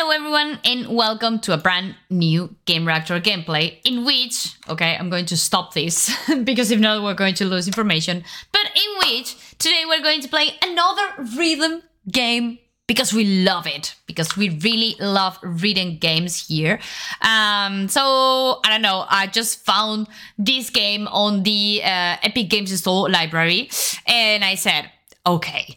Hello 0.00 0.12
everyone 0.12 0.58
and 0.64 0.96
welcome 0.96 1.40
to 1.40 1.52
a 1.52 1.58
brand 1.58 1.94
new 2.08 2.56
Gamereactor 2.64 3.22
gameplay 3.22 3.78
in 3.84 4.06
which, 4.06 4.56
okay, 4.66 4.96
I'm 4.98 5.10
going 5.10 5.26
to 5.26 5.36
stop 5.36 5.74
this 5.74 6.10
because 6.44 6.70
if 6.70 6.80
not 6.80 7.02
we're 7.02 7.12
going 7.12 7.34
to 7.34 7.44
lose 7.44 7.66
information, 7.66 8.24
but 8.50 8.62
in 8.74 8.98
which 9.00 9.36
today 9.58 9.82
we're 9.86 10.02
going 10.02 10.22
to 10.22 10.28
play 10.28 10.54
another 10.62 11.02
rhythm 11.36 11.82
game 12.10 12.58
because 12.86 13.12
we 13.12 13.44
love 13.44 13.66
it 13.66 13.94
because 14.06 14.38
we 14.38 14.48
really 14.60 14.96
love 15.00 15.38
rhythm 15.42 15.98
games 15.98 16.46
here. 16.46 16.80
Um 17.20 17.86
so 17.88 18.60
i 18.64 18.70
don't 18.70 18.80
know 18.80 19.04
i 19.10 19.26
just 19.26 19.66
found 19.66 20.06
this 20.38 20.70
game 20.70 21.08
on 21.08 21.42
the 21.42 21.82
uh, 21.84 22.16
epic 22.22 22.48
games 22.48 22.72
store 22.80 23.10
library 23.10 23.68
and 24.06 24.44
i 24.44 24.54
said 24.54 24.90
okay 25.26 25.76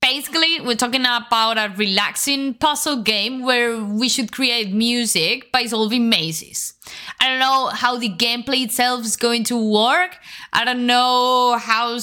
basically 0.00 0.60
we're 0.60 0.76
talking 0.76 1.02
about 1.02 1.58
a 1.58 1.72
relaxing 1.76 2.54
puzzle 2.54 3.02
game 3.02 3.42
where 3.42 3.82
we 3.84 4.08
should 4.08 4.32
create 4.32 4.72
music 4.72 5.52
by 5.52 5.66
solving 5.66 6.08
mazes. 6.08 6.74
I 7.20 7.28
don't 7.28 7.38
know 7.38 7.66
how 7.68 7.98
the 7.98 8.08
gameplay 8.08 8.64
itself 8.64 9.04
is 9.04 9.16
going 9.16 9.44
to 9.44 9.72
work. 9.72 10.16
I 10.52 10.64
don't 10.64 10.86
know 10.86 11.58
how 11.58 11.98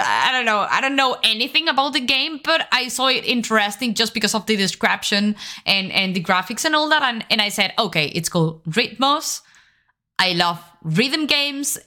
i 0.00 0.30
don't 0.32 0.46
know. 0.46 0.66
I 0.70 0.80
don't 0.80 0.96
know 0.96 1.16
anything 1.22 1.68
about 1.68 1.92
the 1.92 2.00
game 2.00 2.40
but 2.42 2.66
i 2.72 2.88
saw 2.88 3.08
it 3.08 3.24
interesting 3.24 3.94
just 3.94 4.14
because 4.14 4.34
of 4.34 4.46
the 4.46 4.56
description 4.56 5.36
and 5.66 5.92
and 5.92 6.14
the 6.14 6.22
graphics 6.22 6.64
and 6.64 6.74
all 6.74 6.88
that. 6.88 7.02
And, 7.02 7.24
and 7.30 7.40
i 7.42 7.48
said 7.50 7.74
okay 7.78 8.06
it's 8.06 8.28
called 8.28 8.64
Rytmos. 8.64 9.42
I 10.18 10.32
love 10.32 10.60
rhythm 10.82 11.26
games 11.26 11.78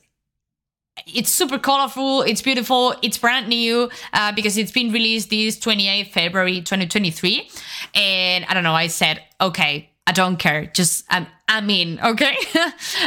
it's 1.08 1.32
super 1.32 1.58
colorful 1.58 2.22
it's 2.22 2.42
beautiful 2.42 2.96
it's 3.02 3.18
brand 3.18 3.48
new 3.48 3.90
uh, 4.14 4.32
because 4.32 4.58
it's 4.58 4.72
been 4.72 4.92
released 4.92 5.30
this 5.30 5.58
28th 5.58 6.12
february 6.12 6.62
2023 6.62 7.50
and 7.96 8.46
i 8.46 8.54
don't 8.54 8.64
know 8.64 8.74
i 8.74 8.88
said 8.88 9.22
okay 9.40 9.90
i 10.08 10.12
don't 10.12 10.38
care 10.38 10.66
just 10.68 11.06
i'm 11.10 11.28
i'm 11.48 11.70
in 11.70 12.00
okay? 12.06 12.36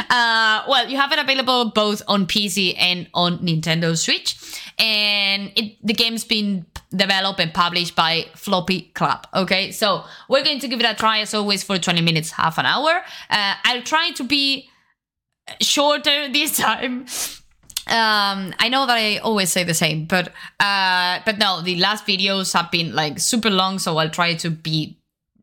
Uh, 0.09 0.63
well 0.67 0.87
you 0.87 0.97
have 0.97 1.11
it 1.11 1.19
available 1.19 1.71
both 1.71 2.01
on 2.07 2.25
pc 2.25 2.75
and 2.77 3.07
on 3.13 3.39
nintendo 3.39 3.97
switch. 3.97 4.37
And 4.77 5.51
it, 5.55 5.77
the 5.83 5.93
game's 5.93 6.25
been 6.25 6.65
developed 6.93 7.39
and 7.39 7.53
published 7.53 7.95
by 7.95 8.25
floppy 8.35 8.91
club 8.93 9.25
okay? 9.33 9.71
So 9.71 10.03
we're 10.29 10.43
going 10.43 10.59
to 10.59 10.67
give 10.67 10.79
it 10.79 10.85
a 10.85 10.93
try 10.93 11.19
as 11.19 11.33
always 11.33 11.63
for 11.63 11.77
20 11.79 12.01
minutes 12.01 12.31
half 12.31 12.57
an 12.57 12.65
hour. 12.65 13.01
Uh, 13.29 13.55
i'll 13.63 13.81
try 13.81 14.11
to 14.11 14.23
be 14.23 14.69
shorter 15.61 16.29
this 16.31 16.57
time 16.57 17.05
um 17.87 18.53
i 18.59 18.67
know 18.69 18.85
that 18.87 18.97
i 18.97 19.17
always 19.17 19.51
say 19.51 19.63
the 19.63 19.73
same 19.73 20.05
but 20.05 20.29
uh 20.59 21.19
but 21.25 21.37
no 21.37 21.61
the 21.61 21.75
last 21.77 22.05
videos 22.07 22.53
have 22.53 22.71
been 22.71 22.95
like 22.95 23.19
super 23.19 23.49
long 23.49 23.77
so 23.77 23.97
i'll 23.97 24.09
try 24.09 24.33
to 24.33 24.49
be 24.49 24.97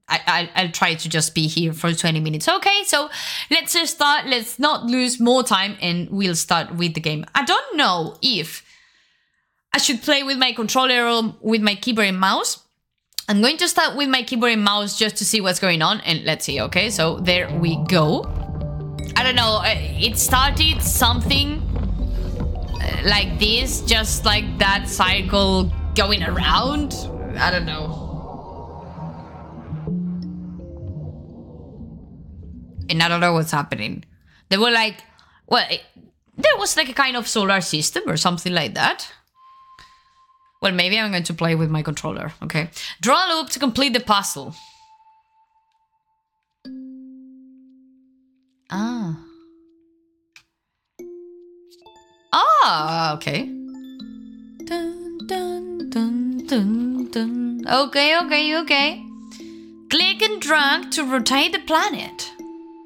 I, 0.08 0.20
I, 0.26 0.62
I'll 0.62 0.70
try 0.70 0.94
to 0.94 1.08
just 1.08 1.34
be 1.34 1.46
here 1.46 1.72
for 1.72 1.90
20 1.94 2.20
minutes. 2.20 2.46
Okay, 2.46 2.82
so 2.84 3.08
let's 3.50 3.72
just 3.72 3.94
start. 3.94 4.26
Let's 4.26 4.58
not 4.58 4.84
lose 4.84 5.18
more 5.18 5.42
time 5.42 5.76
and 5.80 6.10
we'll 6.10 6.34
start 6.34 6.74
with 6.74 6.92
the 6.94 7.00
game. 7.00 7.24
I 7.34 7.44
don't 7.44 7.76
know 7.76 8.16
if 8.20 8.62
I 9.72 9.78
should 9.78 10.02
play 10.02 10.22
with 10.22 10.36
my 10.36 10.52
controller 10.52 11.06
or 11.06 11.34
with 11.40 11.62
my 11.62 11.76
keyboard 11.76 12.08
and 12.08 12.18
mouse. 12.20 12.58
I'm 13.28 13.40
going 13.40 13.56
to 13.58 13.68
start 13.68 13.96
with 13.96 14.08
my 14.10 14.22
keyboard 14.22 14.52
and 14.52 14.62
mouse 14.64 14.98
just 14.98 15.16
to 15.18 15.24
see 15.24 15.40
what's 15.40 15.60
going 15.60 15.80
on. 15.80 16.00
And 16.00 16.24
let's 16.24 16.44
see, 16.44 16.60
okay? 16.60 16.90
So 16.90 17.20
there 17.20 17.48
we 17.58 17.82
go. 17.84 18.24
I 19.16 19.22
don't 19.22 19.36
know. 19.36 19.58
uh, 19.64 19.74
It 19.76 20.18
started 20.18 20.82
something 20.82 21.61
like 23.04 23.38
this, 23.38 23.80
just 23.82 24.24
like 24.24 24.58
that 24.58 24.88
cycle 24.88 25.72
going 25.94 26.22
around. 26.22 26.94
I 27.36 27.50
don't 27.50 27.66
know. 27.66 27.98
And 32.88 33.02
I 33.02 33.08
don't 33.08 33.20
know 33.20 33.32
what's 33.32 33.52
happening. 33.52 34.04
They 34.48 34.58
were 34.58 34.70
like, 34.70 35.02
well, 35.46 35.66
there 36.36 36.56
was 36.58 36.76
like 36.76 36.88
a 36.88 36.94
kind 36.94 37.16
of 37.16 37.26
solar 37.26 37.60
system 37.60 38.02
or 38.06 38.16
something 38.16 38.52
like 38.52 38.74
that. 38.74 39.10
Well, 40.60 40.72
maybe 40.72 40.98
I'm 40.98 41.10
going 41.10 41.24
to 41.24 41.34
play 41.34 41.54
with 41.54 41.70
my 41.70 41.82
controller, 41.82 42.32
okay? 42.42 42.70
Draw 43.00 43.16
a 43.16 43.28
loop 43.34 43.50
to 43.50 43.58
complete 43.58 43.94
the 43.94 44.00
puzzle. 44.00 44.54
Ah. 48.70 49.18
Ah, 52.32 53.14
okay. 53.14 53.44
Dun, 54.64 55.18
dun, 55.26 55.90
dun, 55.90 56.46
dun, 56.46 57.10
dun. 57.10 57.64
Okay, 57.68 58.18
okay, 58.18 58.56
okay. 58.58 59.04
Click 59.90 60.22
and 60.22 60.40
drag 60.40 60.90
to 60.92 61.04
rotate 61.04 61.52
the 61.52 61.58
planet. 61.58 62.32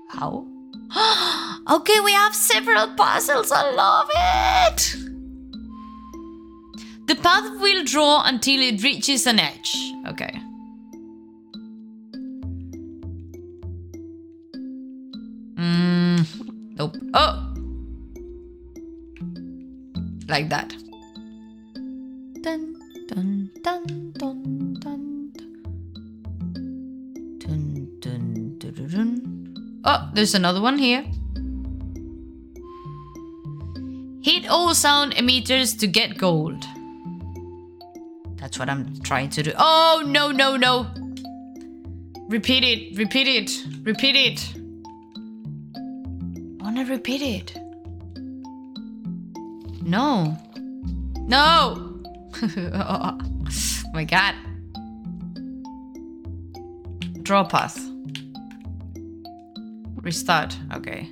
How? 0.08 0.46
okay, 1.70 2.00
we 2.00 2.12
have 2.12 2.34
several 2.34 2.88
puzzles. 2.94 3.52
I 3.52 3.70
love 3.70 4.10
it. 4.12 4.96
The 7.06 7.14
path 7.14 7.60
will 7.60 7.84
draw 7.84 8.22
until 8.24 8.60
it 8.60 8.82
reaches 8.82 9.26
an 9.28 9.38
edge. 9.38 9.76
Okay. 10.08 10.40
Mm, 15.54 16.26
nope. 16.76 16.96
Oh! 17.14 17.35
Like 20.28 20.48
that. 20.48 20.74
Dun, 22.42 22.76
dun, 23.08 23.50
dun, 23.62 24.12
dun, 24.18 24.74
dun. 24.80 25.32
Dun, 27.38 27.88
dun, 28.00 28.58
dun, 28.58 28.88
dun. 28.88 29.80
Oh, 29.84 30.10
there's 30.14 30.34
another 30.34 30.60
one 30.60 30.78
here. 30.78 31.04
Hit 34.22 34.48
all 34.48 34.74
sound 34.74 35.14
emitters 35.14 35.78
to 35.78 35.86
get 35.86 36.18
gold. 36.18 36.64
That's 38.36 38.58
what 38.58 38.68
I'm 38.68 39.00
trying 39.02 39.30
to 39.30 39.42
do. 39.44 39.52
Oh, 39.56 40.02
no, 40.04 40.32
no, 40.32 40.56
no. 40.56 40.88
Repeat 42.28 42.64
it, 42.64 42.98
repeat 42.98 43.28
it, 43.28 43.64
repeat 43.82 44.16
it. 44.16 44.52
I 45.76 46.64
wanna 46.64 46.84
repeat 46.84 47.22
it. 47.22 47.65
No. 49.86 50.36
No! 51.28 52.02
oh 52.42 53.18
my 53.94 54.02
god. 54.02 54.34
Draw 57.22 57.44
path. 57.44 57.78
Restart. 60.02 60.56
Okay. 60.74 61.08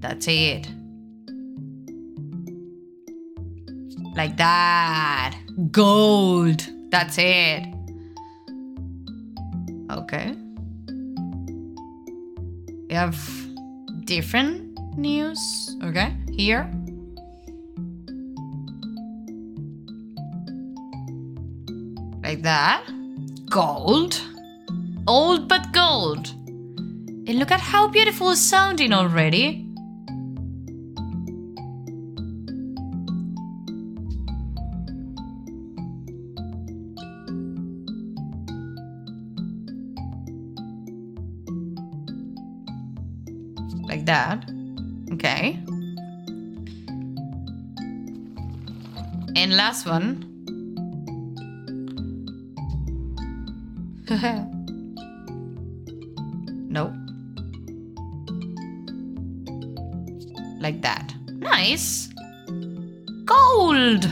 That's 0.00 0.26
it. 0.26 0.66
Like 4.16 4.36
that. 4.38 5.38
Gold. 5.70 6.66
That's 6.90 7.16
it. 7.18 7.64
Okay. 9.88 10.34
We 12.88 12.94
have 12.94 13.16
different 14.04 14.67
news. 14.98 15.76
Okay. 15.82 16.14
Here. 16.30 16.70
Like 22.22 22.42
that. 22.42 22.84
Gold. 23.48 24.20
Old 25.06 25.48
but 25.48 25.72
gold. 25.72 26.28
And 26.28 27.38
look 27.38 27.50
at 27.50 27.60
how 27.60 27.88
beautiful 27.88 28.30
it's 28.30 28.40
sounding 28.40 28.92
already. 28.92 29.64
Like 43.88 44.04
that. 44.04 44.57
Okay. 45.18 45.58
And 49.34 49.56
last 49.56 49.84
one. 49.84 50.22
nope. 56.70 56.92
Like 60.60 60.82
that. 60.82 61.12
Nice. 61.40 62.10
Gold. 63.24 64.06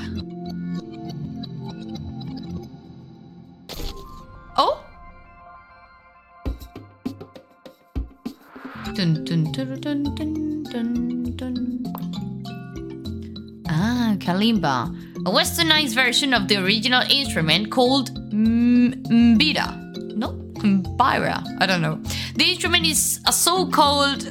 A 14.54 15.30
westernized 15.30 15.94
version 15.94 16.32
of 16.32 16.48
the 16.48 16.56
original 16.56 17.02
instrument 17.10 17.70
called 17.70 18.10
Mbira. 18.30 19.76
No? 20.16 20.32
Mbira. 20.60 21.42
I 21.60 21.66
don't 21.66 21.82
know. 21.82 22.00
The 22.36 22.44
instrument 22.44 22.86
is 22.86 23.20
a 23.26 23.32
so-called 23.32 24.24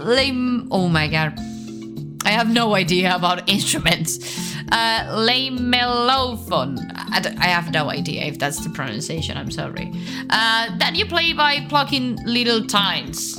lame... 0.00 0.68
Oh 0.70 0.88
my 0.88 1.08
god. 1.08 1.38
I 2.24 2.30
have 2.30 2.50
no 2.50 2.74
idea 2.74 3.14
about 3.14 3.48
instruments. 3.56 4.18
Uh, 4.70 5.04
lamellophone. 5.28 6.78
I, 6.94 7.34
I 7.38 7.46
have 7.46 7.72
no 7.72 7.90
idea 7.90 8.24
if 8.24 8.38
that's 8.38 8.62
the 8.62 8.70
pronunciation. 8.70 9.36
I'm 9.36 9.50
sorry. 9.50 9.92
Uh, 10.28 10.76
that 10.78 10.92
you 10.94 11.06
play 11.06 11.32
by 11.32 11.64
plucking 11.68 12.18
little 12.24 12.66
tines. 12.66 13.38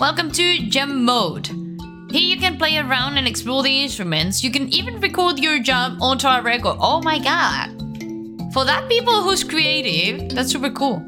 Welcome 0.00 0.32
to 0.32 0.60
Gem 0.60 1.04
Mode. 1.04 1.46
Here 2.10 2.22
you 2.22 2.38
can 2.38 2.56
play 2.56 2.78
around 2.78 3.18
and 3.18 3.28
explore 3.28 3.62
the 3.62 3.82
instruments. 3.82 4.42
You 4.42 4.50
can 4.50 4.66
even 4.70 4.98
record 4.98 5.38
your 5.38 5.58
jump 5.58 6.00
onto 6.00 6.26
a 6.26 6.40
record. 6.40 6.78
Oh 6.80 7.02
my 7.02 7.18
god. 7.18 7.68
For 8.54 8.64
that 8.64 8.88
people 8.88 9.22
who's 9.22 9.44
creative, 9.44 10.30
that's 10.30 10.52
super. 10.52 10.70
Cool. 10.70 11.04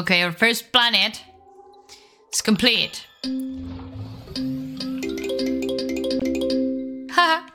Okay, 0.00 0.22
our 0.22 0.32
first 0.32 0.72
planet 0.72 1.22
is 2.32 2.40
complete. 2.40 3.06
Haha. 7.10 7.46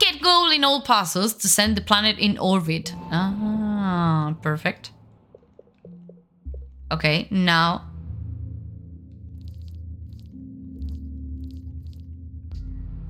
Get 0.00 0.22
gold 0.22 0.54
in 0.54 0.64
all 0.64 0.80
puzzles 0.80 1.34
to 1.34 1.48
send 1.48 1.76
the 1.76 1.82
planet 1.82 2.18
in 2.18 2.38
orbit. 2.38 2.94
Ah, 3.12 4.34
perfect. 4.40 4.92
Okay, 6.90 7.28
now. 7.30 7.90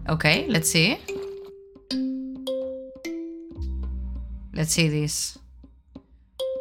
Okay, 0.09 0.47
let's 0.49 0.69
see. 0.69 0.99
Let's 4.53 4.73
see 4.73 4.89
this. 4.89 5.39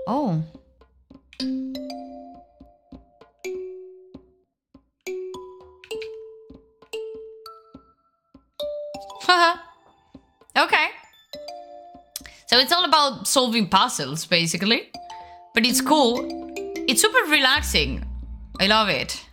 Oh. 0.05 0.43
So 12.53 12.59
it's 12.59 12.71
all 12.71 12.85
about 12.85 13.27
solving 13.27 13.67
puzzles, 13.67 14.27
basically. 14.27 14.91
But 15.55 15.65
it's 15.65 15.81
cool. 15.81 16.23
It's 16.87 17.01
super 17.01 17.31
relaxing. 17.31 18.05
I 18.59 18.67
love 18.67 18.89
it. 18.89 19.25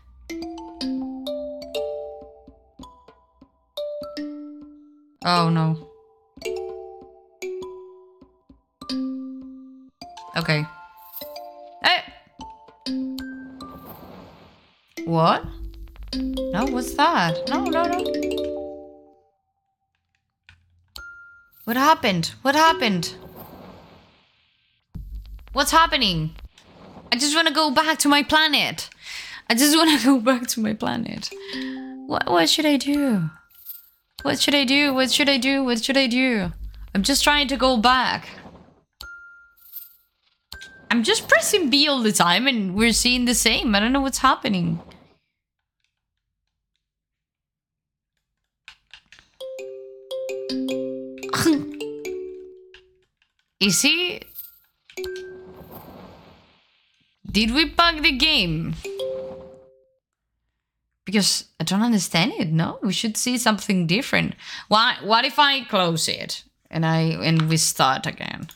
Oh 5.22 5.50
no. 5.50 5.90
Okay. 10.38 10.64
Hey! 11.84 12.02
What? 15.04 15.44
No, 16.14 16.64
what's 16.70 16.94
that? 16.94 17.46
No, 17.50 17.64
no, 17.64 17.82
no. 17.84 18.49
What 21.70 21.76
happened? 21.76 22.34
What 22.42 22.56
happened? 22.56 23.14
What's 25.52 25.70
happening? 25.70 26.34
I 27.12 27.16
just 27.16 27.32
want 27.32 27.46
to 27.46 27.54
go 27.54 27.70
back 27.70 27.96
to 27.98 28.08
my 28.08 28.24
planet. 28.24 28.90
I 29.48 29.54
just 29.54 29.76
want 29.76 29.96
to 29.96 30.04
go 30.04 30.18
back 30.18 30.48
to 30.48 30.60
my 30.60 30.74
planet. 30.74 31.30
What, 32.08 32.28
what 32.28 32.50
should 32.50 32.66
I 32.66 32.76
do? 32.76 33.30
What 34.22 34.40
should 34.40 34.56
I 34.56 34.64
do? 34.64 34.92
What 34.92 35.12
should 35.12 35.28
I 35.28 35.36
do? 35.36 35.62
What 35.62 35.84
should 35.84 35.96
I 35.96 36.08
do? 36.08 36.50
I'm 36.92 37.04
just 37.04 37.22
trying 37.22 37.46
to 37.46 37.56
go 37.56 37.76
back. 37.76 38.28
I'm 40.90 41.04
just 41.04 41.28
pressing 41.28 41.70
B 41.70 41.86
all 41.86 42.02
the 42.02 42.10
time 42.10 42.48
and 42.48 42.74
we're 42.74 42.92
seeing 42.92 43.26
the 43.26 43.34
same. 43.36 43.76
I 43.76 43.78
don't 43.78 43.92
know 43.92 44.00
what's 44.00 44.18
happening. 44.18 44.80
Is 53.60 53.78
see? 53.78 54.22
Did 57.30 57.54
we 57.54 57.66
bug 57.66 58.02
the 58.02 58.12
game? 58.12 58.74
Because 61.04 61.44
I 61.58 61.64
don't 61.64 61.82
understand 61.82 62.32
it, 62.38 62.50
no? 62.50 62.78
We 62.82 62.92
should 62.92 63.16
see 63.16 63.36
something 63.36 63.86
different. 63.86 64.34
Why, 64.68 64.96
what 65.02 65.24
if 65.24 65.38
I 65.38 65.64
close 65.64 66.08
it 66.08 66.44
and 66.70 66.86
I 66.86 67.00
and 67.00 67.48
we 67.48 67.56
start 67.56 68.06
again? 68.06 68.48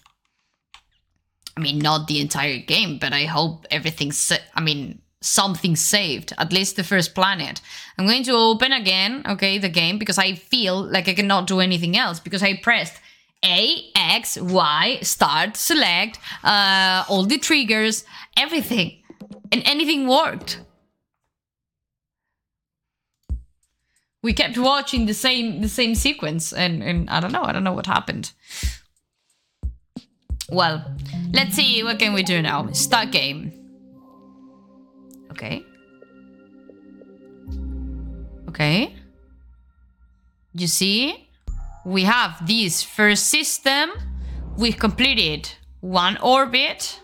I 1.57 1.61
mean, 1.61 1.79
not 1.79 2.09
the 2.09 2.21
entire 2.21 2.59
game, 2.59 2.99
but 2.99 3.13
I 3.13 3.25
hope 3.27 3.67
everything's. 3.71 4.33
I 4.55 4.61
mean, 4.61 5.03
something 5.25 5.75
saved. 5.77 6.33
At 6.39 6.53
least 6.53 6.77
the 6.77 6.85
first 6.85 7.15
planet. 7.15 7.61
I'm 7.99 8.07
going 8.07 8.25
to 8.25 8.33
open 8.33 8.73
again, 8.73 9.23
okay, 9.27 9.59
the 9.59 9.69
game 9.69 9.99
because 9.99 10.19
I 10.19 10.35
feel 10.35 10.83
like 10.83 11.09
I 11.09 11.15
cannot 11.15 11.47
do 11.47 11.61
anything 11.61 11.97
else 11.97 12.21
because 12.21 12.43
I 12.43 12.57
pressed 12.57 13.01
A, 13.45 13.91
X, 13.97 14.39
Y, 14.41 14.99
start, 15.03 15.57
select, 15.57 16.19
uh, 16.43 17.05
all 17.09 17.25
the 17.25 17.39
triggers, 17.39 18.05
everything, 18.37 19.03
and 19.51 19.63
anything 19.65 20.07
worked. 20.07 20.61
We 24.23 24.33
kept 24.33 24.57
watching 24.57 25.05
the 25.05 25.13
same 25.13 25.61
the 25.61 25.69
same 25.69 25.95
sequence, 25.95 26.51
and 26.51 26.83
and 26.83 27.11
I 27.11 27.21
don't 27.21 27.33
know, 27.33 27.43
I 27.43 27.53
don't 27.53 27.63
know 27.63 27.75
what 27.75 27.85
happened. 27.87 28.33
Well, 30.49 30.83
let's 31.33 31.57
see 31.57 31.83
what 31.83 31.99
can 31.99 32.15
we 32.15 32.23
do 32.23 32.41
now. 32.41 32.73
Start 32.73 33.11
game. 33.11 33.64
Okay. 35.35 35.67
Okay. 38.49 38.95
You 40.53 40.69
see? 40.69 41.29
We 41.85 42.05
have 42.05 42.47
this 42.47 42.85
first 42.85 43.29
system. 43.29 43.91
We 44.57 44.73
completed 44.73 45.51
one 45.81 46.19
orbit. 46.19 47.01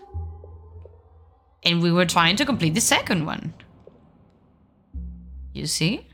And 1.63 1.81
we 1.81 1.91
were 1.91 2.05
trying 2.05 2.37
to 2.37 2.45
complete 2.45 2.73
the 2.73 2.81
second 2.81 3.25
one. 3.25 3.53
You 5.53 5.67
see? 5.67 6.07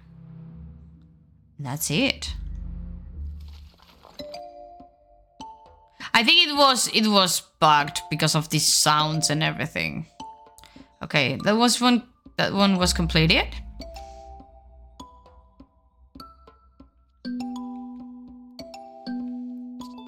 That's 1.59 1.91
it. 1.91 2.33
I 6.15 6.24
think 6.24 6.50
it 6.50 6.55
was 6.55 6.88
it 6.88 7.07
was 7.07 7.41
bugged 7.59 8.01
because 8.09 8.33
of 8.33 8.50
these 8.50 8.65
sounds 8.65 9.29
and 9.29 9.43
everything. 9.43 10.07
Okay, 11.04 11.38
that 11.44 11.56
was 11.56 11.80
one 11.80 12.04
that 12.38 12.54
one 12.54 12.77
was 12.77 12.94
completed. 12.94 13.48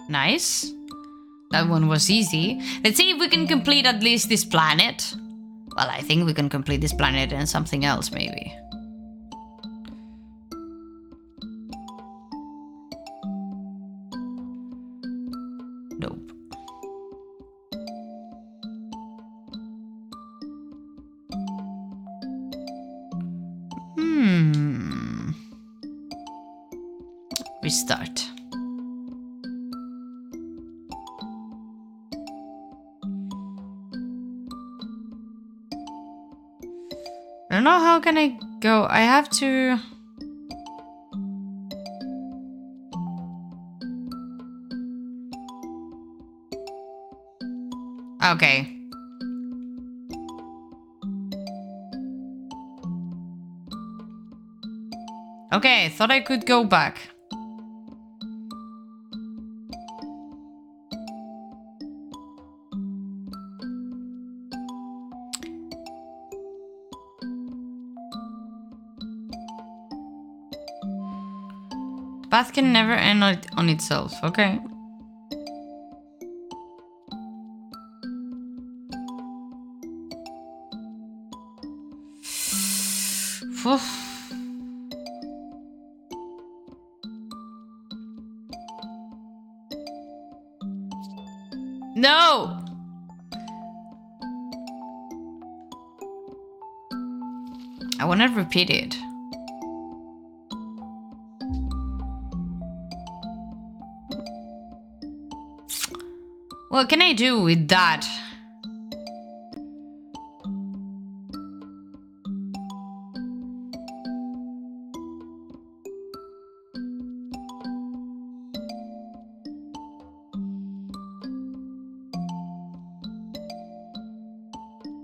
Nice. 0.10 0.72
That 1.52 1.68
one 1.70 1.88
was 1.88 2.10
easy. 2.10 2.60
Let's 2.84 2.98
see 2.98 3.12
if 3.12 3.20
we 3.20 3.30
can 3.30 3.48
complete 3.48 3.86
at 3.86 4.02
least 4.02 4.30
this 4.30 4.44
planet. 4.44 5.14
Well, 5.76 5.90
I 5.90 6.02
think 6.02 6.26
we 6.26 6.34
can 6.34 6.50
complete 6.50 6.82
this 6.82 6.94
planet 6.94 7.32
and 7.32 7.48
something 7.48 7.86
else 7.86 8.12
maybe. 8.12 8.54
Nope. 16.00 16.32
don't 37.60 37.66
know 37.66 37.86
how 37.86 38.00
can 38.00 38.18
I 38.18 38.40
go. 38.62 38.88
I 38.90 39.02
have 39.02 39.30
to... 39.32 39.80
Okay. 48.24 48.76
Okay, 55.52 55.90
thought 55.90 56.12
I 56.12 56.22
could 56.22 56.46
go 56.46 56.64
back. 56.64 57.10
Path 72.30 72.54
can 72.54 72.72
never 72.72 72.94
end 72.94 73.24
on, 73.24 73.40
on 73.58 73.70
itself. 73.70 74.14
Okay. 74.24 74.60
No! 91.96 92.64
I 98.00 98.06
want 98.06 98.22
to 98.22 98.30
repeat 98.30 98.70
it. 98.70 98.96
What 106.80 106.88
can 106.88 107.02
I 107.02 107.12
do 107.12 107.42
with 107.42 107.68
that? 107.68 108.08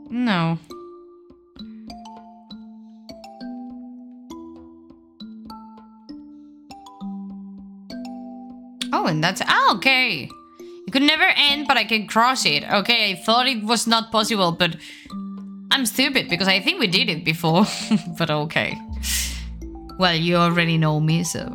No. 0.09 0.57
Oh, 8.93 9.07
and 9.07 9.21
that's... 9.21 9.41
Oh, 9.45 9.73
okay. 9.75 10.29
Could 10.95 11.03
never 11.03 11.27
end, 11.35 11.67
but 11.67 11.75
I 11.75 11.83
can 11.83 12.07
cross 12.07 12.45
it. 12.45 12.63
Okay, 12.63 13.11
I 13.11 13.15
thought 13.15 13.47
it 13.49 13.65
was 13.65 13.85
not 13.85 14.13
possible, 14.13 14.53
but... 14.53 14.77
I'm 15.69 15.85
stupid, 15.85 16.29
because 16.29 16.47
I 16.47 16.61
think 16.61 16.79
we 16.79 16.87
did 16.87 17.09
it 17.09 17.25
before. 17.25 17.65
but 18.17 18.31
okay. 18.31 18.77
Well, 19.99 20.15
you 20.15 20.37
already 20.37 20.77
know 20.77 21.01
me, 21.01 21.25
so... 21.25 21.53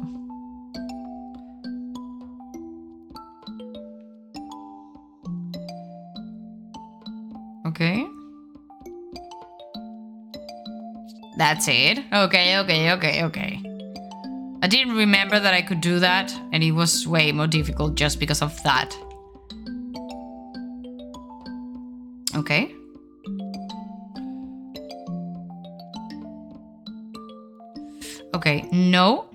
Okay. 7.65 8.07
That's 11.39 11.67
it. 11.67 12.01
Okay, 12.13 12.59
okay, 12.59 12.93
okay, 12.93 13.25
okay. 13.25 13.63
I 14.63 14.69
didn't 14.69 14.97
remember 14.97 15.41
that 15.41 15.55
I 15.55 15.63
could 15.63 15.81
do 15.81 15.99
that, 16.01 16.31
and 16.53 16.63
it 16.63 16.73
was 16.73 17.09
way 17.09 17.33
more 17.33 17.47
difficult 17.47 17.95
just 17.95 18.21
because 18.21 18.43
of 18.43 18.63
that. 18.65 18.95
Okay, 28.35 28.69
no. 28.73 29.27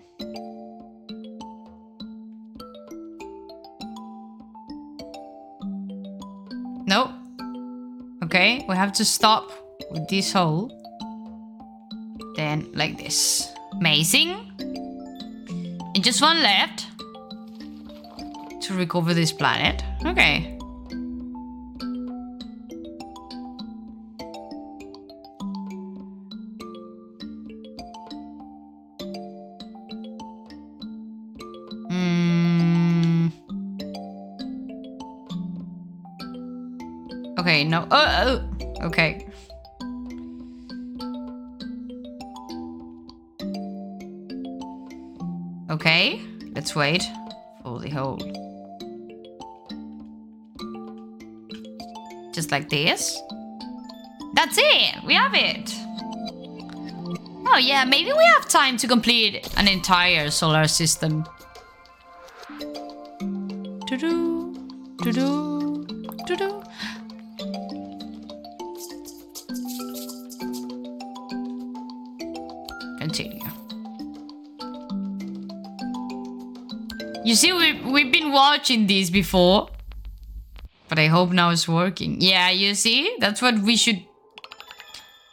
No. 6.88 7.14
Okay, 8.24 8.66
we 8.68 8.75
have 8.75 8.94
to 8.94 9.06
stop 9.06 9.52
with 9.92 10.08
this 10.08 10.32
hole. 10.34 10.72
Then 12.36 12.68
like 12.74 12.98
this. 12.98 13.52
Amazing. 13.74 14.52
And 15.96 16.04
just 16.04 16.22
one 16.22 16.42
left 16.42 16.88
to 18.62 18.74
recover 18.74 19.14
this 19.14 19.32
planet. 19.32 19.84
Okay. 20.06 20.54
Oh, 37.92 38.42
oh, 38.82 38.86
okay. 38.88 39.27
Okay, 45.70 46.22
let's 46.54 46.75
wait 46.75 47.04
for 47.62 47.80
the 47.80 47.89
hole. 47.89 48.18
Just 52.34 52.51
like 52.51 52.70
this. 52.70 53.22
That's 54.34 54.58
it! 54.58 55.04
We 55.06 55.13
have 55.13 55.34
it! 55.34 55.74
Oh 57.48 57.58
yeah, 57.58 57.86
maybe 57.86 58.12
we 58.12 58.25
have 58.25 58.50
time 58.50 58.77
to 58.77 58.88
complete 58.88 59.48
an 59.58 59.68
entire 59.68 60.30
solar 60.30 60.68
system. 60.68 61.25
Watching 78.65 78.88
before. 79.12 79.69
But 80.89 80.98
I 80.98 81.05
hope 81.05 81.31
now 81.31 81.51
it's 81.51 81.67
working. 81.67 82.19
Yeah, 82.19 82.50
you 82.50 82.74
see? 82.74 83.15
That's 83.19 83.39
what 83.39 83.60
we 83.60 83.75
should... 83.77 84.03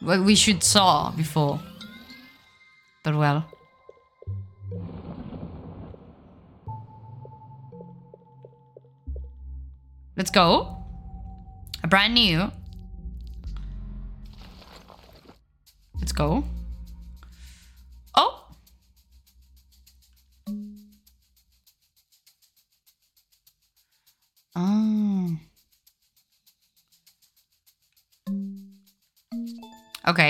What 0.00 0.20
we 0.20 0.34
should 0.34 0.62
saw 0.62 1.10
before. 1.12 1.58
But 3.02 3.16
well. 3.16 3.46
Let's 10.14 10.30
go. 10.30 10.76
A 11.82 11.88
brand 11.88 12.12
new. 12.12 12.52
Let's 15.98 16.12
go. 16.12 16.44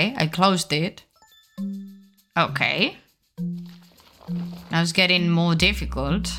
Okay, 0.03 0.13
I 0.17 0.27
closed 0.27 0.73
it. 0.73 1.05
Okay. 2.37 2.97
Now 4.69 4.81
it's 4.81 4.91
getting 4.91 5.29
more 5.29 5.55
difficult. 5.55 6.29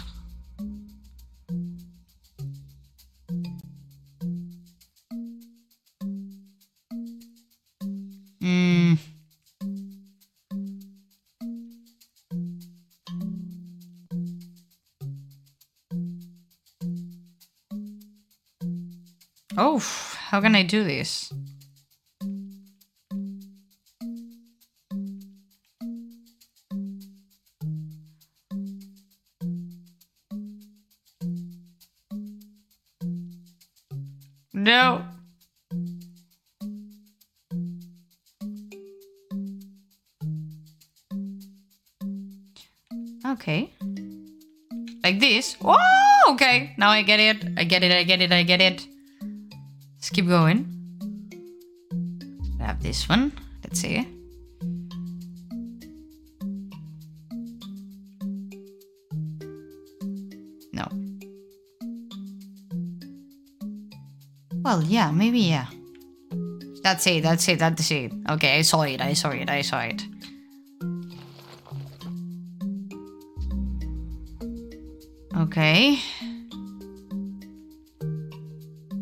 Oh, 19.57 19.79
how 19.79 20.41
can 20.41 20.55
I 20.55 20.65
do 20.65 20.85
this? 20.85 21.33
No. 34.65 35.05
Okay. 43.27 43.69
Like 45.03 45.21
this. 45.21 45.59
Oh, 45.61 45.77
okay. 46.31 46.73
Now 46.79 46.89
I 46.89 47.03
get 47.03 47.21
it. 47.21 47.45
I 47.59 47.65
get 47.65 47.83
it. 47.83 47.93
I 47.93 48.05
get 48.05 48.23
it. 48.23 48.33
I 48.33 48.43
get 48.43 48.63
it. 48.63 48.87
Let's 49.97 50.09
keep 50.09 50.27
going. 50.27 50.65
Have 52.59 52.83
this 52.83 53.07
one. 53.07 53.33
Let's 53.63 53.81
see. 53.81 54.14
Yeah, 64.95 65.11
maybe 65.11 65.41
yeah. 65.41 65.67
That's 66.85 67.05
it, 67.09 67.25
that's 67.25 67.49
it, 67.49 67.59
that's 67.59 67.91
it. 67.91 68.13
Okay, 68.31 68.59
I 68.59 68.63
saw 68.63 68.83
it, 68.83 69.01
I 69.01 69.15
saw 69.15 69.31
it, 69.31 69.51
I 69.51 69.63
saw 69.63 69.81
it. 69.81 70.03
Okay. 75.37 75.99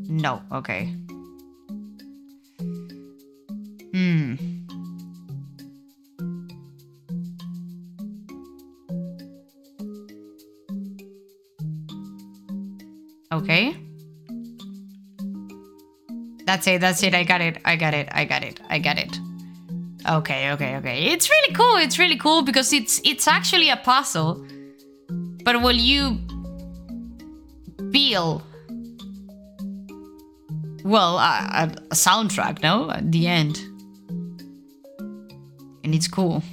No, 0.08 0.40
okay. 0.50 0.96
That's 16.62 16.76
it, 16.76 16.80
that's 16.80 17.02
it. 17.02 17.12
I 17.12 17.24
got 17.24 17.40
it. 17.40 17.58
I 17.64 17.74
got 17.74 17.92
it. 17.92 18.08
I 18.12 18.24
got 18.24 18.44
it. 18.44 18.60
I 18.70 18.78
got 18.78 18.96
it. 18.96 19.18
Okay, 20.08 20.52
okay, 20.52 20.76
okay. 20.76 21.06
It's 21.06 21.28
really 21.28 21.52
cool. 21.56 21.76
It's 21.78 21.98
really 21.98 22.16
cool 22.16 22.42
because 22.42 22.72
it's 22.72 23.00
it's 23.04 23.26
actually 23.26 23.68
a 23.68 23.76
puzzle. 23.76 24.46
But 25.42 25.60
will 25.60 25.74
you 25.74 26.18
feel 27.90 28.44
well, 30.84 31.18
a, 31.18 31.72
a 31.90 31.96
soundtrack, 31.96 32.62
no? 32.62 32.92
At 32.92 33.10
the 33.10 33.26
end. 33.26 33.58
And 35.82 35.92
it's 35.96 36.06
cool. 36.06 36.44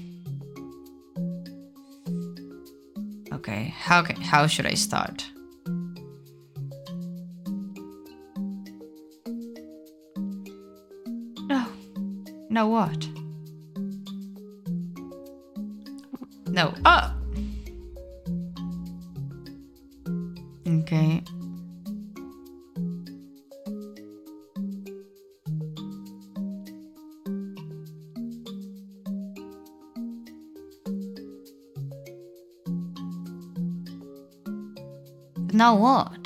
Okay, 3.32 3.76
how 3.78 4.02
can, 4.02 4.20
how 4.20 4.48
should 4.48 4.66
I 4.66 4.74
start? 4.74 5.29
No 12.60 12.68
what? 12.68 13.08
No. 16.50 16.74
Oh. 16.84 17.14
Okay. 20.68 21.24
Now 35.54 35.78
what? 35.78 36.19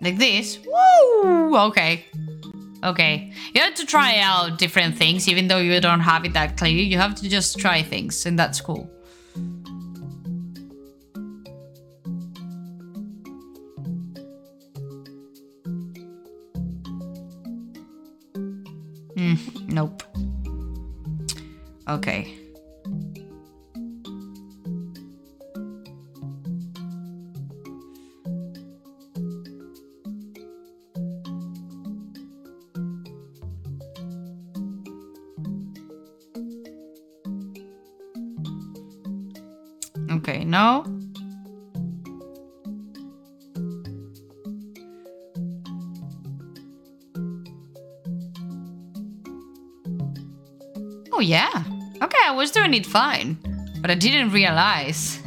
Like 0.00 0.18
this? 0.18 0.58
Woo! 0.66 1.56
Okay. 1.56 2.06
Okay. 2.84 3.32
You 3.54 3.60
have 3.62 3.74
to 3.74 3.86
try 3.86 4.18
out 4.18 4.58
different 4.58 4.96
things, 4.96 5.28
even 5.28 5.48
though 5.48 5.58
you 5.58 5.80
don't 5.80 6.00
have 6.00 6.24
it 6.24 6.34
that 6.34 6.56
clear. 6.56 6.72
You 6.72 6.98
have 6.98 7.14
to 7.16 7.28
just 7.28 7.58
try 7.58 7.82
things, 7.82 8.26
and 8.26 8.38
that's 8.38 8.60
cool. 8.60 8.90
Oh, 51.16 51.20
yeah. 51.20 51.64
Okay, 52.02 52.18
I 52.26 52.32
was 52.32 52.50
doing 52.50 52.74
it 52.74 52.84
fine. 52.84 53.38
But 53.80 53.90
I 53.90 53.94
didn't 53.94 54.32
realize. 54.32 55.18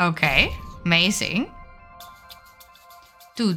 okay, 0.00 0.54
amazing. 0.84 1.50
Do, 3.34 3.54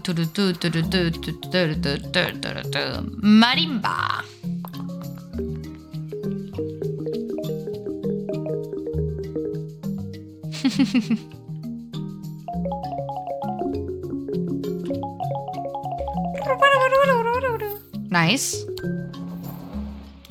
Nice. 18.26 18.66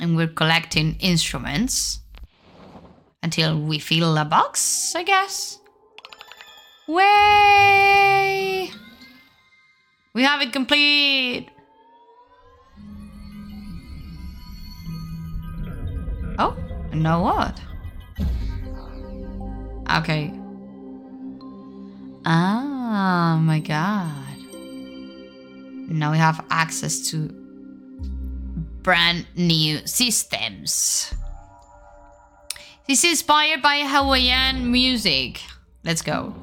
And 0.01 0.17
we're 0.17 0.27
collecting 0.27 0.97
instruments 0.99 2.01
until 3.23 3.57
we 3.57 3.79
fill 3.79 4.17
a 4.17 4.25
box, 4.25 4.93
I 4.97 5.03
guess. 5.03 5.59
Way! 6.89 8.69
We 10.13 10.23
have 10.23 10.41
it 10.41 10.51
complete! 10.51 11.47
Oh, 16.37 16.53
and 16.91 17.01
now 17.01 17.23
what? 17.23 17.61
Okay. 19.99 20.33
Ah, 22.25 23.39
my 23.41 23.61
god. 23.61 24.37
Now 25.87 26.11
we 26.11 26.17
have 26.17 26.43
access 26.49 26.99
to 27.11 27.44
brand 28.85 29.25
new 29.35 29.81
systems. 29.87 31.11
This 32.87 33.03
is 33.03 33.17
inspired 33.17 33.63
by 33.63 33.81
Hawaiian 33.81 34.71
music. 34.71 35.41
Let's 35.83 36.03
go. 36.03 36.35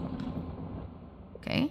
Okay. 1.37 1.71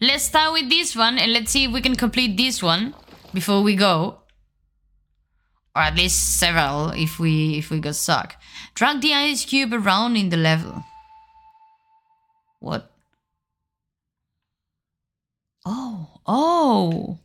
Let's 0.00 0.22
start 0.22 0.52
with 0.52 0.70
this 0.70 0.94
one 0.94 1.18
and 1.18 1.32
let's 1.32 1.50
see 1.50 1.64
if 1.64 1.72
we 1.72 1.80
can 1.80 1.96
complete 1.96 2.36
this 2.36 2.62
one 2.62 2.94
before 3.34 3.62
we 3.62 3.74
go. 3.74 4.22
Or 5.74 5.82
at 5.82 5.96
least 5.96 6.38
several 6.38 6.90
if 6.90 7.18
we 7.18 7.58
if 7.58 7.70
we 7.70 7.80
got 7.80 7.96
stuck. 7.96 8.36
Drag 8.74 9.00
the 9.00 9.14
ice 9.14 9.44
cube 9.44 9.74
around 9.74 10.14
in 10.14 10.28
the 10.28 10.36
level. 10.36 10.84
What? 12.60 12.92
Oh, 15.66 16.20
oh. 16.24 17.18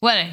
What? 0.00 0.28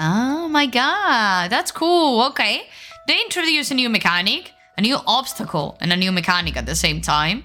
Oh 0.00 0.48
my 0.48 0.66
god, 0.66 1.50
that's 1.50 1.70
cool. 1.70 2.24
Okay. 2.30 2.62
They 3.06 3.20
introduce 3.20 3.70
a 3.70 3.74
new 3.74 3.88
mechanic, 3.88 4.50
a 4.76 4.80
new 4.80 4.96
obstacle, 5.06 5.78
and 5.80 5.92
a 5.92 5.96
new 5.96 6.10
mechanic 6.10 6.56
at 6.56 6.66
the 6.66 6.74
same 6.74 7.00
time. 7.00 7.44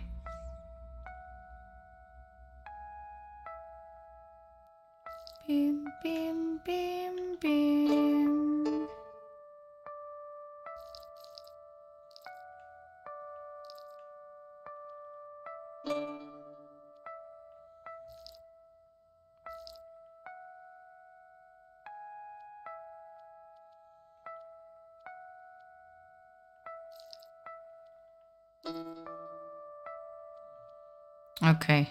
Okay. 31.62 31.91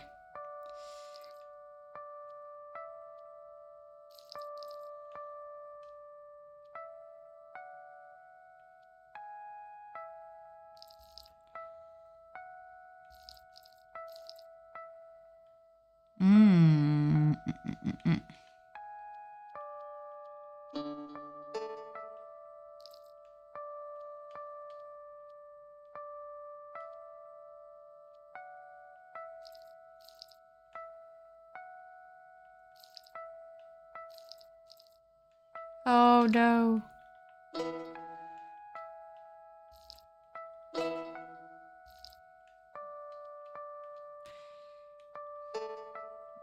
No. 36.26 36.82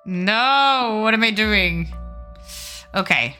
No, 0.05 1.01
what 1.03 1.13
am 1.13 1.21
I 1.23 1.31
doing? 1.31 1.89
Okay. 2.95 3.35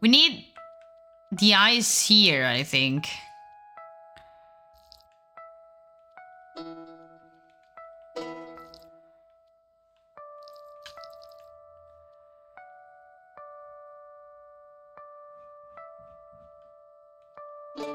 We 0.00 0.08
need 0.08 0.46
the 1.30 1.54
eyes 1.54 2.00
here, 2.00 2.46
I 2.46 2.62
think. 2.62 3.06
Hmm. 17.74 17.88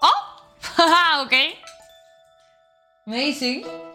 Oh! 0.00 0.22
Haha, 0.62 1.22
okay. 1.24 1.58
Amazing. 3.08 3.87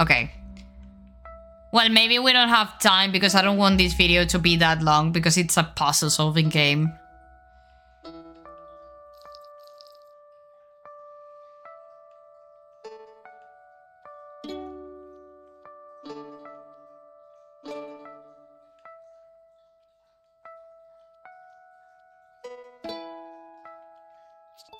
Okay. 0.00 0.30
Well, 1.72 1.90
maybe 1.90 2.18
we 2.18 2.32
don't 2.32 2.48
have 2.48 2.78
time 2.80 3.12
because 3.12 3.34
I 3.34 3.42
don't 3.42 3.58
want 3.58 3.76
this 3.76 3.92
video 3.92 4.24
to 4.24 4.38
be 4.38 4.56
that 4.56 4.82
long 4.82 5.12
because 5.12 5.36
it's 5.36 5.58
a 5.58 5.62
puzzle 5.62 6.08
solving 6.08 6.48
game. 6.48 6.92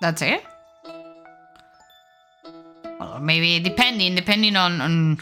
That's 0.01 0.23
it? 0.23 0.43
Maybe 3.21 3.61
depending, 3.61 4.15
depending 4.15 4.57
on, 4.57 4.81
on 4.81 5.19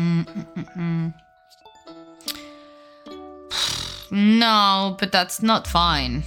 No, 4.12 4.96
but 4.98 5.12
that's 5.12 5.40
not 5.40 5.68
fine. 5.68 6.24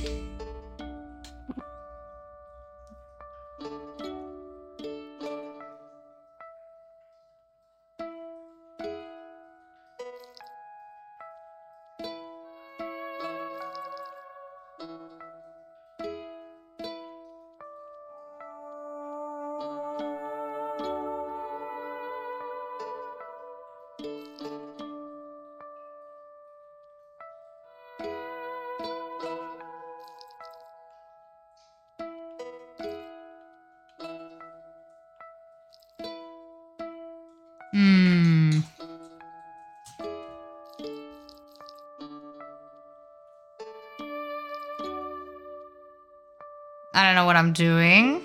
I 46.96 47.04
don't 47.04 47.16
know 47.16 47.26
what 47.26 47.36
I'm 47.36 47.54
doing. 47.54 48.22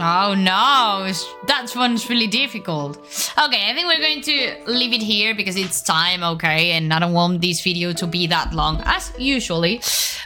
Oh 0.00 0.34
no, 0.34 0.57
that 1.72 1.78
one's 1.78 2.08
really 2.08 2.26
difficult. 2.26 2.96
Okay, 3.38 3.70
I 3.70 3.74
think 3.74 3.86
we're 3.86 4.00
going 4.00 4.22
to 4.22 4.72
leave 4.72 4.92
it 4.92 5.02
here 5.02 5.34
because 5.34 5.56
it's 5.56 5.82
time, 5.82 6.22
okay? 6.22 6.72
And 6.72 6.92
I 6.92 6.98
don't 6.98 7.12
want 7.12 7.40
this 7.40 7.62
video 7.62 7.92
to 7.94 8.06
be 8.06 8.26
that 8.28 8.52
long 8.52 8.82
as 8.84 9.12
usually. 9.18 9.78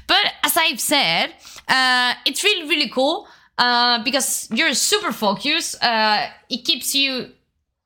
But 0.06 0.32
as 0.44 0.56
I've 0.56 0.80
said, 0.80 1.32
uh, 1.68 2.14
it's 2.26 2.42
really, 2.44 2.68
really 2.68 2.88
cool 2.88 3.26
uh, 3.58 4.02
because 4.02 4.48
you're 4.52 4.74
super 4.74 5.12
focused. 5.12 5.82
Uh, 5.82 6.26
it 6.48 6.64
keeps 6.64 6.94
you 6.94 7.32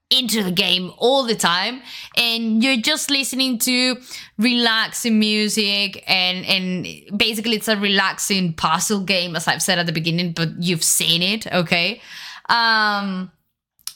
into 0.08 0.44
the 0.44 0.52
game 0.52 0.92
all 0.98 1.24
the 1.24 1.34
time 1.34 1.82
and 2.16 2.62
you're 2.62 2.76
just 2.76 3.10
listening 3.10 3.58
to 3.58 3.96
relaxing 4.38 5.18
music 5.18 6.04
and 6.06 6.46
and 6.46 7.18
basically 7.18 7.56
it's 7.56 7.66
a 7.66 7.76
relaxing 7.76 8.52
puzzle 8.52 9.00
game 9.00 9.34
as 9.34 9.48
I've 9.48 9.60
said 9.60 9.80
at 9.80 9.86
the 9.86 9.92
beginning 9.92 10.30
but 10.30 10.62
you've 10.62 10.84
seen 10.84 11.22
it 11.22 11.52
okay 11.52 12.00
um 12.48 13.32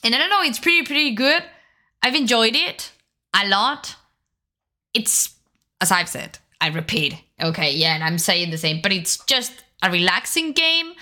and 0.03 0.15
I 0.15 0.17
don't 0.17 0.29
know 0.29 0.41
it's 0.41 0.59
pretty 0.59 0.83
pretty 0.85 1.11
good 1.11 1.43
I've 2.01 2.15
enjoyed 2.15 2.55
it 2.55 2.91
a 3.33 3.47
lot 3.47 3.95
it's 4.93 5.35
as 5.79 5.91
I've 5.91 6.09
said 6.09 6.39
I 6.59 6.69
repeat 6.69 7.15
okay 7.41 7.71
yeah 7.73 7.95
and 7.95 8.03
I'm 8.03 8.17
saying 8.17 8.51
the 8.51 8.57
same 8.57 8.81
but 8.81 8.91
it's 8.91 9.17
just 9.25 9.63
a 9.81 9.91
relaxing 9.91 10.53
game 10.53 10.93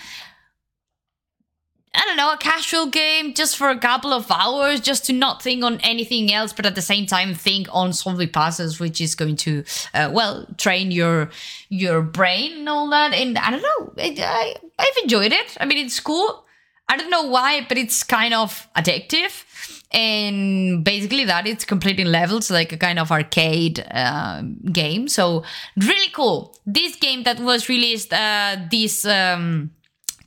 I 1.92 2.04
don't 2.04 2.16
know, 2.16 2.32
a 2.32 2.36
casual 2.36 2.86
game 2.86 3.34
just 3.34 3.56
for 3.56 3.68
a 3.68 3.78
couple 3.78 4.12
of 4.12 4.30
hours, 4.30 4.80
just 4.80 5.06
to 5.06 5.12
not 5.12 5.42
think 5.42 5.64
on 5.64 5.80
anything 5.80 6.32
else, 6.32 6.52
but 6.52 6.64
at 6.64 6.76
the 6.76 6.82
same 6.82 7.06
time 7.06 7.34
think 7.34 7.66
on 7.72 7.92
solving 7.92 8.28
puzzles, 8.28 8.78
which 8.78 9.00
is 9.00 9.16
going 9.16 9.34
to, 9.36 9.64
uh, 9.92 10.08
well, 10.12 10.46
train 10.56 10.92
your 10.92 11.30
your 11.68 12.00
brain 12.00 12.58
and 12.58 12.68
all 12.68 12.88
that. 12.90 13.12
And 13.12 13.36
I 13.36 13.50
don't 13.50 13.62
know, 13.62 13.92
I, 13.98 14.14
I, 14.18 14.54
I've 14.78 15.02
enjoyed 15.02 15.32
it. 15.32 15.56
I 15.58 15.64
mean, 15.64 15.84
it's 15.84 15.98
cool. 15.98 16.46
I 16.90 16.96
don't 16.96 17.10
know 17.10 17.22
why, 17.22 17.64
but 17.68 17.78
it's 17.78 18.02
kind 18.02 18.34
of 18.34 18.68
addictive. 18.76 19.44
And 19.92 20.84
basically, 20.84 21.24
that 21.24 21.46
it's 21.46 21.64
completing 21.64 22.06
levels 22.06 22.50
like 22.50 22.72
a 22.72 22.76
kind 22.76 22.98
of 22.98 23.10
arcade 23.10 23.84
uh, 23.90 24.42
game. 24.70 25.08
So, 25.08 25.44
really 25.76 26.10
cool. 26.12 26.56
This 26.66 26.96
game 26.96 27.22
that 27.24 27.40
was 27.40 27.68
released 27.68 28.12
uh, 28.12 28.56
this. 28.70 29.04
Um, 29.04 29.70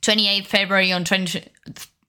28th 0.04 0.46
February 0.46 0.92
on 0.92 1.02
20, 1.04 1.48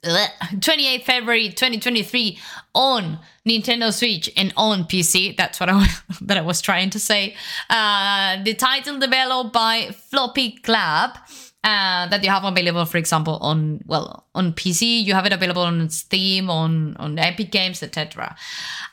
28th 0.03 1.03
February 1.03 1.49
2023 1.49 2.37
on 2.73 3.19
Nintendo 3.47 3.93
Switch 3.93 4.29
and 4.35 4.53
on 4.57 4.83
PC. 4.83 5.37
That's 5.37 5.59
what 5.59 5.69
I 5.69 5.87
that 6.21 6.37
I 6.37 6.41
was 6.41 6.61
trying 6.61 6.89
to 6.91 6.99
say. 6.99 7.35
Uh, 7.69 8.43
the 8.43 8.53
title 8.53 8.99
developed 8.99 9.53
by 9.53 9.91
Floppy 9.91 10.57
Club. 10.57 11.17
Uh, 11.65 12.06
that 12.10 12.23
you 12.23 12.30
have 12.30 12.43
available, 12.43 12.86
for 12.86 12.99
example, 12.99 13.39
on 13.41 13.82
well 13.88 14.28
on 14.36 14.54
PC. 14.54 15.04
You 15.04 15.15
have 15.15 15.25
it 15.25 15.34
available 15.34 15.63
on 15.63 15.89
Steam, 15.89 16.47
on 16.47 16.95
on 16.97 17.17
Epic 17.17 17.49
Games, 17.49 17.82
etc. 17.82 18.36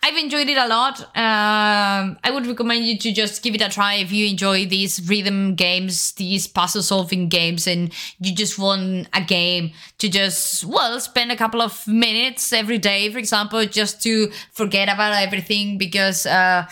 I've 0.03 0.17
enjoyed 0.17 0.49
it 0.49 0.57
a 0.57 0.67
lot. 0.67 0.99
Um, 1.15 2.17
I 2.25 2.31
would 2.33 2.47
recommend 2.47 2.87
you 2.87 2.97
to 2.97 3.13
just 3.13 3.43
give 3.43 3.55
it 3.55 3.61
a 3.61 3.69
try 3.69 3.97
if 3.97 4.11
you 4.11 4.27
enjoy 4.27 4.65
these 4.65 5.07
rhythm 5.07 5.55
games, 5.55 6.13
these 6.13 6.47
puzzle 6.47 6.83
solving 6.83 7.29
games, 7.29 7.67
and 7.67 7.93
you 8.21 8.35
just 8.35 8.59
want 8.59 9.07
a 9.13 9.21
game 9.21 9.73
to 9.99 10.09
just 10.09 10.65
well 10.65 10.99
spend 10.99 11.31
a 11.31 11.37
couple 11.37 11.61
of 11.61 11.87
minutes 11.87 12.55
every 12.55 12.79
day, 12.79 13.13
for 13.13 13.19
example, 13.19 13.67
just 13.67 14.03
to 14.05 14.31
forget 14.55 14.89
about 14.89 15.13
everything 15.13 15.77
because 15.77 16.25
uh, 16.25 16.65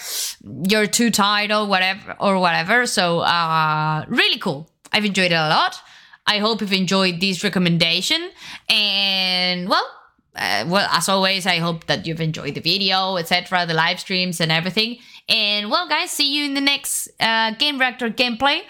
you're 0.66 0.86
too 0.86 1.10
tired 1.10 1.52
or 1.52 1.66
whatever 1.66 2.16
or 2.18 2.38
whatever. 2.38 2.86
So 2.86 3.18
uh, 3.18 4.06
really 4.08 4.38
cool. 4.38 4.70
I've 4.94 5.04
enjoyed 5.04 5.30
it 5.30 5.34
a 5.34 5.48
lot. 5.50 5.82
I 6.30 6.38
hope 6.38 6.60
you've 6.60 6.72
enjoyed 6.72 7.20
this 7.20 7.42
recommendation. 7.42 8.30
And 8.68 9.68
well, 9.68 9.84
uh, 10.36 10.64
well, 10.68 10.88
as 10.92 11.08
always, 11.08 11.44
I 11.44 11.58
hope 11.58 11.86
that 11.86 12.06
you've 12.06 12.20
enjoyed 12.20 12.54
the 12.54 12.60
video, 12.60 13.16
etc., 13.16 13.66
the 13.66 13.74
live 13.74 13.98
streams 13.98 14.40
and 14.40 14.52
everything. 14.52 14.98
And 15.28 15.70
well, 15.70 15.88
guys, 15.88 16.12
see 16.12 16.32
you 16.32 16.44
in 16.44 16.54
the 16.54 16.60
next 16.60 17.08
uh, 17.18 17.54
Gamereactor 17.54 18.14
gameplay. 18.14 18.60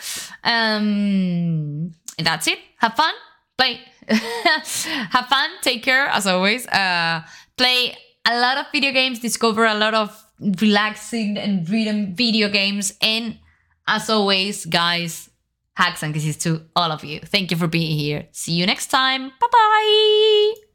Um, 0.42 1.92
and 2.16 2.26
that's 2.26 2.46
it. 2.46 2.58
Have 2.78 2.94
fun. 2.94 3.14
Play. 3.58 3.80
Have 4.08 5.26
fun. 5.26 5.50
Take 5.60 5.82
care, 5.82 6.06
as 6.06 6.26
always. 6.26 6.66
Uh, 6.66 7.22
play 7.58 7.94
a 8.24 8.40
lot 8.40 8.56
of 8.56 8.66
video 8.72 8.92
games. 8.92 9.20
Discover 9.20 9.66
a 9.66 9.74
lot 9.74 9.92
of 9.94 10.24
relaxing 10.62 11.36
and 11.36 11.68
rhythm 11.68 12.14
video 12.14 12.48
games. 12.48 12.94
And 13.02 13.38
as 13.86 14.08
always, 14.08 14.64
guys, 14.64 15.29
Hugs 15.80 16.02
and 16.02 16.12
kisses 16.12 16.36
to 16.44 16.66
all 16.76 16.92
of 16.92 17.04
you. 17.04 17.20
Thank 17.20 17.50
you 17.50 17.56
for 17.56 17.66
being 17.66 17.96
here. 17.98 18.28
See 18.32 18.52
you 18.52 18.66
next 18.66 18.88
time. 18.88 19.30
Bye 19.40 19.48
bye. 19.50 20.69